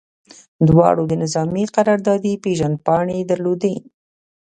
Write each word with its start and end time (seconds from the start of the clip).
دواړو 0.69 1.03
د 1.07 1.13
نظامي 1.23 1.63
قراردادي 1.75 2.33
پیژندپاڼې 2.43 3.19
درلودې 3.31 3.75